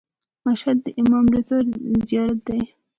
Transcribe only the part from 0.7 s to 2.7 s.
د امام رضا زیارت دی.